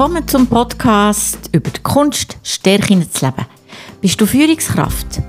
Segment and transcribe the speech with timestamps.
[0.00, 3.44] Willkommen zum Podcast über die Kunst, Stärken zu leben.
[4.00, 5.20] Bist du Führungskraft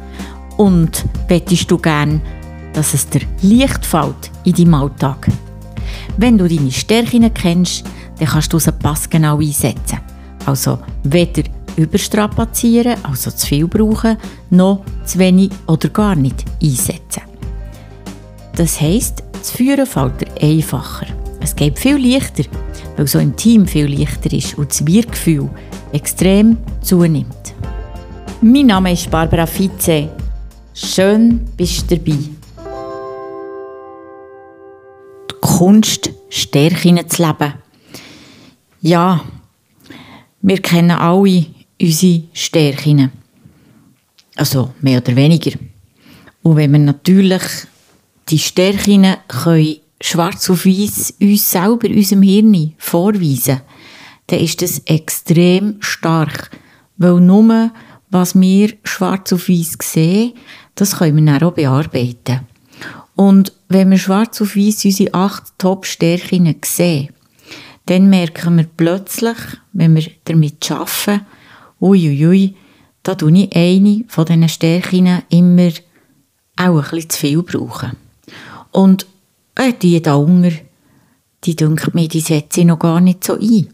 [0.55, 2.21] und bettest du gern,
[2.71, 5.27] dass es dir leicht fällt in deinem Alltag?
[6.15, 7.83] Wenn du deine Stärken kennst,
[8.17, 9.99] dann kannst du sie passgenau einsetzen.
[10.45, 11.43] Also weder
[11.75, 14.15] überstrapazieren, also zu viel brauchen,
[14.51, 17.23] noch zu wenig oder gar nicht einsetzen.
[18.55, 21.07] Das heisst, das Führen fällt dir einfacher.
[21.41, 22.43] Es geht viel leichter,
[23.01, 25.49] weil so ein Team viel leichter ist und das Wir-Gefühl
[25.91, 27.55] extrem zunimmt.
[28.41, 30.07] Mein Name ist Barbara Vize.
[30.75, 32.19] Schön bist du dabei.
[35.31, 37.53] Die Kunst, Stärken zu leben.
[38.81, 39.25] Ja,
[40.43, 41.47] wir kennen alle
[41.81, 43.11] unsere Stärken.
[44.35, 45.57] Also mehr oder weniger.
[46.43, 47.41] Und wenn wir natürlich
[48.29, 53.61] die Stärken können schwarz auf weiß uns selber, unserem Hirn vorweisen,
[54.27, 56.51] dann ist das extrem stark.
[56.97, 57.71] Weil nur,
[58.09, 60.33] was wir schwarz auf weiß sehen,
[60.75, 62.41] das können wir dann auch bearbeiten.
[63.15, 67.09] Und wenn wir schwarz auf weiß unsere acht Top-Stärken sehen,
[67.85, 69.37] dann merken wir plötzlich,
[69.73, 71.25] wenn wir damit arbeiten,
[71.79, 72.55] uiuiui,
[73.03, 75.71] da tue ich eine von diesen Stärken immer
[76.55, 77.91] auch ein bisschen zu viel brauchen.
[78.71, 79.07] Und
[79.55, 80.59] äh, die da unten,
[81.43, 83.67] die denkt mir, die setze ich noch gar nicht so ein.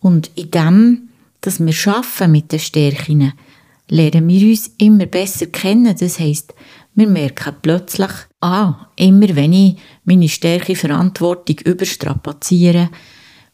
[0.00, 1.08] Und in dem,
[1.40, 3.32] dass wir schaffen mit den Stärken,
[3.88, 5.96] lernen wir uns immer besser kennen.
[5.98, 6.54] Das heisst,
[6.94, 12.90] wir merken plötzlich, ah, immer wenn ich meine Stärke Verantwortung überstrapaziere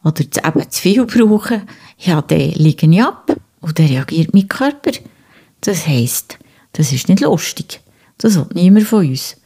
[0.05, 1.63] oder eben zu viel brauche,
[1.99, 4.93] ja, dann liege ich ab und dann reagiert mein Körper.
[5.61, 6.39] Das heisst,
[6.73, 7.81] das ist nicht lustig.
[8.19, 9.37] Das will niemand von uns.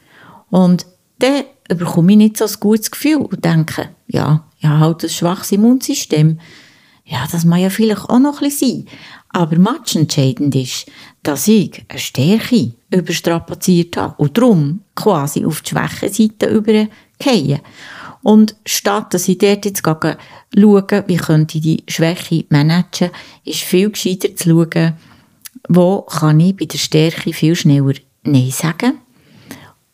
[0.51, 0.87] Und
[1.23, 1.45] dann
[1.79, 5.53] bekomme ich nicht so ein gutes Gefühl und denke, ja, ich habe halt ein schwaches
[5.53, 6.41] Immunsystem.
[7.05, 8.87] Ja, das mag ja vielleicht auch noch ein sein.
[9.31, 9.57] Aber
[9.95, 10.87] entscheidend ist,
[11.23, 17.61] dass ich eine Stärke überstrapaziert habe und darum quasi auf die Schwächenseite übergehe.
[18.23, 20.17] Und statt dass ich dort jetzt schaue,
[21.07, 23.11] wie könnte ich die Schwäche managen,
[23.45, 24.95] ist viel gescheiter zu schauen,
[25.69, 28.99] wo kann ich bei der Stärke viel schneller Nein sagen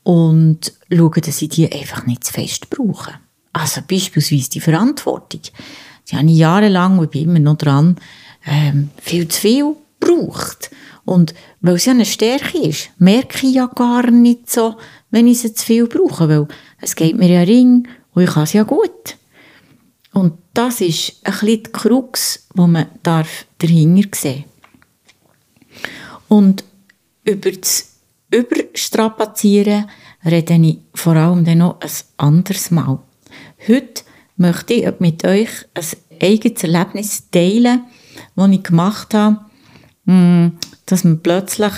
[0.02, 3.14] und schauen, dass ich die einfach nicht zu fest brauche.
[3.52, 5.40] Also beispielsweise die Verantwortung.
[6.08, 7.96] Die habe ich jahrelang, und bin immer noch dran,
[8.46, 10.70] ähm, viel zu viel braucht.
[11.04, 14.76] Und weil ja eine Stärke ist, merke ich ja gar nicht so,
[15.10, 16.48] wenn ich sie zu viel brauche, weil
[16.80, 19.16] es geht mir ja ring und ich kann es ja gut.
[20.12, 24.44] Und das ist ein bisschen die Krux, wo man darf dahinter sehen
[26.28, 26.64] Und
[27.24, 27.92] über das
[28.30, 29.88] Überstrapazieren
[30.26, 32.98] rede ich vor allem dann noch ein anderes Mal.
[33.66, 34.02] Heute
[34.36, 35.84] möchte ich mit euch ein
[36.20, 37.84] eigenes Erlebnis teilen,
[38.34, 39.38] das ich gemacht habe,
[40.06, 41.72] hm, dass man plötzlich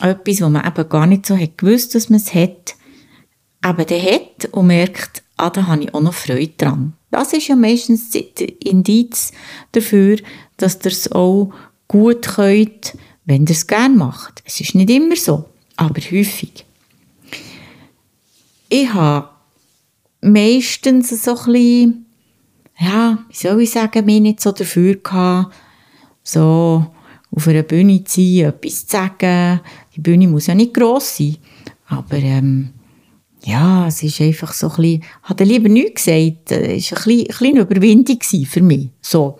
[0.00, 2.74] etwas, was man eben gar nicht so hat gewusst, dass man es hat,
[3.64, 6.94] eben dann hat und merkt, ah, da habe ich auch noch Freude dran.
[7.10, 9.32] Das ist ja meistens der Indiz
[9.72, 10.18] dafür,
[10.56, 11.52] dass ihr es auch
[11.88, 14.42] gut könnt, wenn ihr es gerne macht.
[14.44, 16.65] Es ist nicht immer so, aber häufig.
[18.68, 19.28] Ich habe
[20.20, 22.06] meistens so ein bisschen,
[22.78, 25.54] ja, wie soll ich sagen, mich nicht so dafür gehabt,
[26.22, 26.86] so
[27.30, 29.60] auf einer Bühne zu sein, etwas zu sagen.
[29.94, 31.36] Die Bühne muss ja nicht gross sein,
[31.86, 32.70] aber ähm,
[33.44, 37.24] ja, es ist einfach so ein bisschen, ich habe lieber nichts gesagt, es war ein
[37.26, 39.38] bisschen, eine Überwindung für mich, so.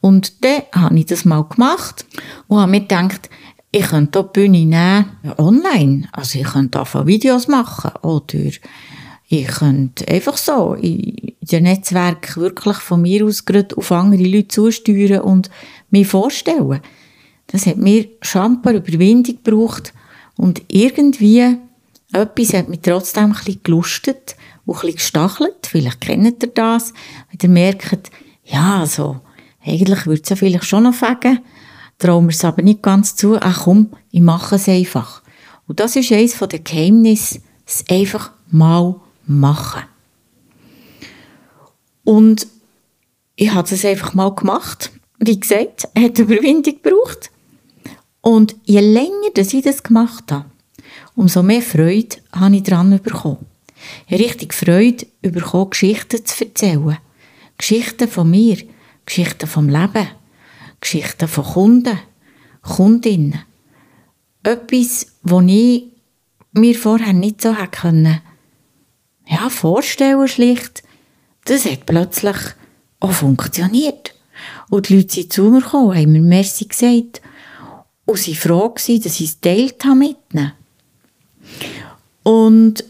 [0.00, 2.06] Und dann habe ich das mal gemacht
[2.48, 3.28] und habe mir gedacht,
[3.72, 5.06] ich könnte die Bühne nehmen,
[5.38, 6.08] online.
[6.12, 8.50] Also ich könnte einfach Videos machen oder
[9.28, 14.48] ich könnte einfach so in den Netzwerk wirklich von mir aus gerade auf andere Leute
[14.48, 15.50] zusteuern und
[15.90, 16.80] mich vorstellen.
[17.46, 19.94] Das hat mir schamper Überwindung gebraucht
[20.36, 21.56] und irgendwie
[22.12, 24.36] etwas hat mich trotzdem ein bisschen gelustet
[24.66, 25.66] und ein bisschen gestachelt.
[25.66, 26.92] Vielleicht kennt ihr das.
[27.30, 28.10] Wenn ihr merkt,
[28.44, 29.20] ja, so,
[29.64, 31.40] eigentlich würde es ja vielleicht schon noch fegen
[32.02, 35.22] trauen wir es aber nicht ganz zu, ach komm, ich mache es einfach.
[35.66, 38.96] Und das ist eines der Geheimnisse, es einfach mal
[39.26, 39.84] machen.
[42.04, 42.46] Und
[43.36, 44.90] ich habe es einfach mal gemacht.
[45.18, 47.30] Wie gesagt, hat Überwindung gebraucht.
[48.20, 50.46] Und je länger dass ich das gemacht habe,
[51.14, 53.46] umso mehr Freude habe ich daran bekommen.
[54.10, 56.98] Richtig Freude bekommen, Geschichten zu erzählen.
[57.58, 58.58] Geschichten von mir,
[59.06, 60.08] Geschichten vom Leben.
[60.82, 61.98] Geschichten von Kunden,
[62.60, 63.44] Kundinnen.
[64.42, 65.84] Etwas, das ich
[66.52, 68.20] mir vorher nicht so hätte können,
[69.26, 70.82] ja, vorstellen schlicht,
[71.44, 72.36] das hat plötzlich
[73.00, 74.14] auch funktioniert.
[74.68, 77.22] Und die Leute sind zu mir gekommen, haben mir Merci gesagt.
[78.04, 80.52] Und sie froh gewesen, dass ich es geteilt habe mit ihnen.
[82.24, 82.84] Und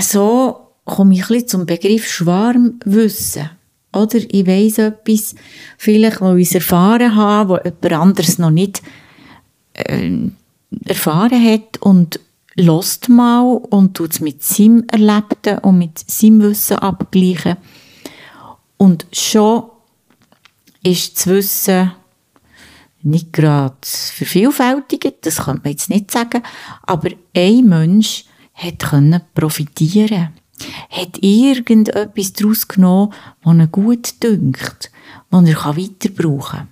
[0.00, 3.50] so komme ich ein bisschen zum Begriff Schwarmwissen.
[3.94, 5.34] Oder ich weiss etwas,
[5.78, 8.82] vielleicht, ich es erfahren habe, wo jemand anderes noch nicht
[9.74, 10.28] äh,
[10.84, 12.20] erfahren hat und
[12.56, 17.56] lost mal und tut es mit seinem Erlebten und mit seinem Wissen abgleichen.
[18.76, 19.64] Und schon
[20.82, 21.92] ist das Wissen
[23.02, 26.42] nicht gerade vervielfältigt, das könnte man jetzt nicht sagen,
[26.82, 28.24] aber ein Mensch
[28.54, 30.30] hat können profitieren,
[30.90, 33.12] hat irgendetwas daraus genommen,
[33.42, 34.90] was ihm gut dünkt,
[35.30, 36.68] was er weiter brauchen kann.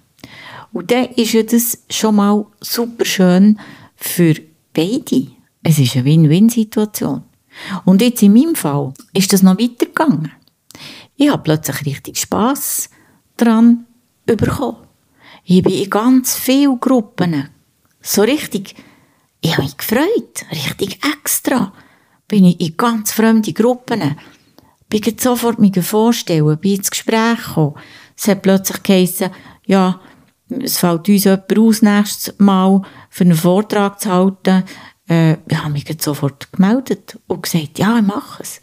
[0.72, 3.58] Und dann ist ja das schon mal super schön
[3.96, 4.34] für
[4.72, 5.28] beide.
[5.62, 7.22] Es ist eine Win-Win-Situation.
[7.84, 10.32] Und jetzt in meinem Fall ist das noch weitergegangen.
[11.16, 12.88] Ich habe plötzlich richtig Spass
[13.36, 13.86] daran
[14.24, 14.78] bekommen.
[15.44, 17.48] Ich bin in ganz vielen Gruppen
[18.00, 18.74] so richtig,
[19.40, 21.72] ich habe mich gefreut, richtig extra.
[22.32, 24.16] Bin ich in ganz fremde Gruppen,
[24.88, 27.74] bin ich sofort mich vorstellen, bin ins Gespräch gekommen.
[28.16, 29.28] Es hat plötzlich geheißen,
[29.66, 30.00] ja,
[30.48, 32.80] es fällt uns jemand aus nächstes Mal
[33.10, 34.64] für einen Vortrag zu halten.
[35.10, 38.62] Äh, ich habe mich sofort gemeldet und gesagt, ja, ich mache es.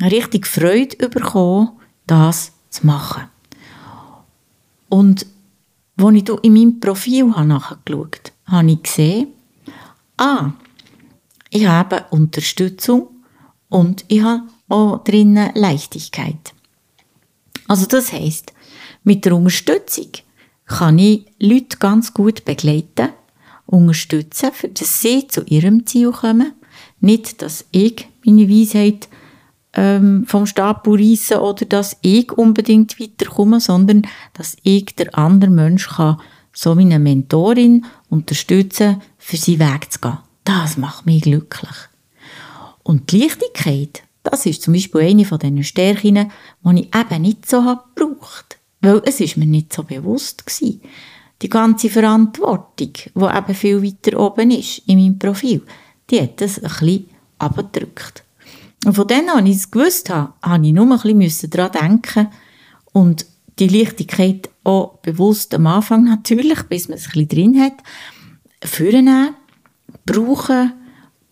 [0.00, 1.72] Richtig Freude bekommen,
[2.06, 3.24] das zu machen.
[4.88, 5.26] Und
[5.98, 9.28] als ich in meinem Profil nachgeschaut habe, habe ich gesehen,
[10.16, 10.52] ah,
[11.50, 13.08] ich habe Unterstützung
[13.68, 16.54] und ich habe auch drinnen Leichtigkeit.
[17.66, 18.52] Also das heißt,
[19.04, 20.08] mit der Unterstützung
[20.66, 23.10] kann ich Leute ganz gut begleiten,
[23.66, 26.52] unterstützen, für dass sie zu ihrem Ziel kommen.
[27.00, 29.08] Nicht, dass ich meine Weisheit
[29.74, 35.88] ähm, vom Stapel reisse oder dass ich unbedingt weiterkomme, sondern dass ich der andere Mensch
[35.88, 36.20] kann,
[36.52, 40.18] so wie eine Mentorin unterstützen, für seinen Weg zu gehen.
[40.44, 41.76] Das macht mich glücklich.
[42.82, 46.30] Und die Leichtigkeit, das ist zum Beispiel eine von diesen Stärken,
[46.64, 48.58] die ich eben nicht so habe gebraucht.
[48.80, 50.80] Weil es ist mir nicht so bewusst gewesen.
[51.42, 55.62] Die ganze Verantwortung, die eben viel weiter oben ist in meinem Profil,
[56.10, 58.24] die hat das ein bisschen abgedrückt.
[58.84, 61.72] Und von dann an, als ich es gewusst habe, habe ich nur ein bisschen daran
[61.72, 62.28] denken
[62.92, 63.26] und
[63.58, 67.74] die Leichtigkeit auch bewusst am Anfang natürlich, bis man es ein bisschen drin hat,
[68.64, 69.34] führen,
[70.06, 70.72] brauchen,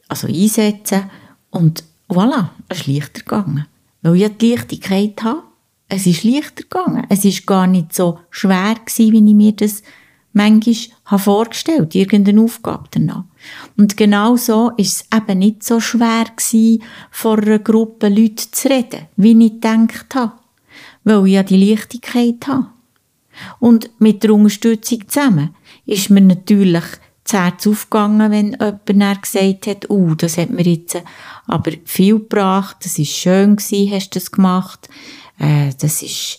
[0.08, 1.10] also einsetzen
[1.50, 3.66] und voilà, es ist leichter gegangen.
[4.02, 5.42] Weil ich die Leichtigkeit habe,
[5.88, 7.06] es ist leichter gegangen.
[7.08, 9.82] Es ist gar nicht so schwer gewesen, wie ich mir das
[10.32, 10.76] manchmal
[11.06, 13.24] habe vorgestellt, irgendeine Aufgabe danach.
[13.76, 18.68] Und genau so ist es eben nicht so schwer gewesen, vor einer Gruppe Leute zu
[18.68, 20.32] reden, wie ich gedacht habe.
[21.04, 22.66] Weil ich ja die Leichtigkeit habe.
[23.58, 25.54] Und mit der Unterstützung zusammen
[25.86, 26.84] ist mir natürlich
[27.30, 28.56] das Herz aufgegangen, wenn
[28.88, 31.02] jemand gesagt hat, oh, das hat mir jetzt
[31.46, 34.88] aber viel gebracht, das ist schön gewesen, hast du das gemacht,
[35.38, 36.38] äh, das ist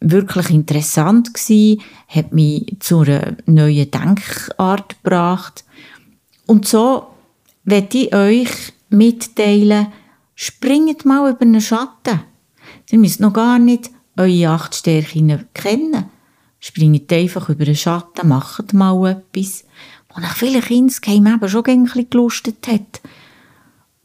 [0.00, 5.64] wirklich interessant gewesen, hat mich zu einer neuen Denkart gebracht.
[6.46, 7.06] Und so
[7.64, 8.50] werde ich euch
[8.88, 9.88] mitteilen,
[10.34, 12.20] springt mal über einen Schatten.
[12.90, 16.06] Ihr müsst noch gar nicht eure acht Stärken kennen.
[16.60, 19.64] Springt einfach über einen Schatten, macht mal etwas,
[20.14, 23.00] was euch vielleicht insgeheim eben schon ein bisschen gelustet hat.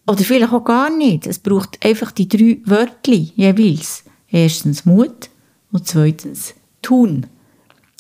[0.08, 1.28] Oder vielleicht auch gar nicht.
[1.28, 4.04] Es braucht einfach die drei Wörter jeweils.
[4.30, 5.30] Erstens Mut
[5.72, 7.26] und zweitens Tun.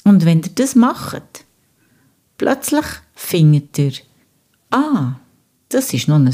[0.03, 1.45] Und wenn ihr das macht,
[2.37, 2.85] plötzlich
[3.15, 3.93] findet ihr,
[4.69, 5.15] ah,
[5.69, 6.33] das ist noch ein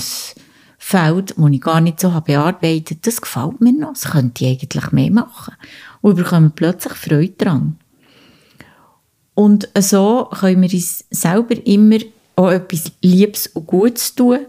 [0.77, 4.61] Feld, das ich gar nicht so habe bearbeitet Das gefällt mir noch, das könnte ich
[4.61, 5.53] eigentlich mehr machen.
[6.01, 7.77] Und wir bekommen plötzlich Freude daran.
[9.33, 11.97] Und so können wir uns selber immer
[12.35, 14.39] auch etwas Liebes und Gutes tun,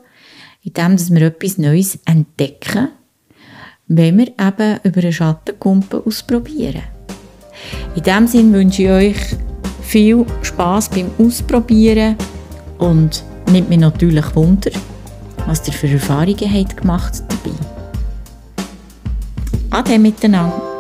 [0.63, 2.89] indem wir etwas Neues entdecken,
[3.89, 6.83] wenn wir eben über einen Schattenkumpen ausprobieren.
[7.95, 9.37] In diesem Sinne wünsche ich euch
[9.83, 12.17] viel Spaß beim Ausprobieren
[12.79, 14.71] und nimmt mich natürlich Wunder,
[15.47, 17.57] was ihr für Erfahrungen habt gemacht dabei.
[19.71, 20.72] Ade miteinander.